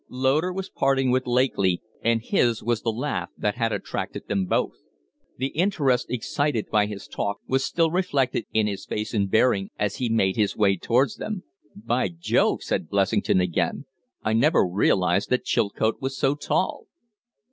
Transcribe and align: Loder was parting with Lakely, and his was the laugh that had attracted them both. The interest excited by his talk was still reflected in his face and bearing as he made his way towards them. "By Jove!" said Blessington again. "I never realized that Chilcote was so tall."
Loder 0.09 0.51
was 0.51 0.67
parting 0.71 1.11
with 1.11 1.27
Lakely, 1.27 1.79
and 2.01 2.23
his 2.23 2.63
was 2.63 2.81
the 2.81 2.89
laugh 2.89 3.29
that 3.37 3.53
had 3.57 3.71
attracted 3.71 4.27
them 4.27 4.45
both. 4.47 4.77
The 5.37 5.49
interest 5.49 6.09
excited 6.09 6.71
by 6.71 6.87
his 6.87 7.07
talk 7.07 7.37
was 7.45 7.63
still 7.63 7.91
reflected 7.91 8.45
in 8.51 8.65
his 8.65 8.83
face 8.83 9.13
and 9.13 9.29
bearing 9.29 9.69
as 9.77 9.97
he 9.97 10.09
made 10.09 10.37
his 10.37 10.57
way 10.57 10.75
towards 10.75 11.17
them. 11.17 11.43
"By 11.75 12.07
Jove!" 12.07 12.63
said 12.63 12.89
Blessington 12.89 13.39
again. 13.39 13.85
"I 14.23 14.33
never 14.33 14.65
realized 14.65 15.29
that 15.29 15.45
Chilcote 15.45 16.01
was 16.01 16.17
so 16.17 16.33
tall." 16.33 16.87